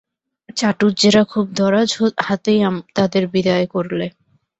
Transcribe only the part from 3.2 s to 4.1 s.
বিদায় করলে।